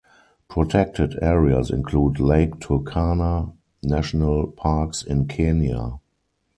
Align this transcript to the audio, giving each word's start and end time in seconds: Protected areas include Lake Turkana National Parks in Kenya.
Protected 0.49 1.19
areas 1.21 1.69
include 1.69 2.19
Lake 2.19 2.55
Turkana 2.55 3.53
National 3.83 4.47
Parks 4.47 5.03
in 5.03 5.27
Kenya. 5.27 5.99